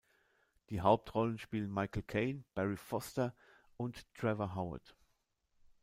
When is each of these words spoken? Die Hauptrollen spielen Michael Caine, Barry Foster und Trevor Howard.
Die 0.71 0.81
Hauptrollen 0.81 1.37
spielen 1.37 1.71
Michael 1.71 2.01
Caine, 2.01 2.43
Barry 2.55 2.75
Foster 2.75 3.35
und 3.77 4.03
Trevor 4.15 4.55
Howard. 4.55 4.95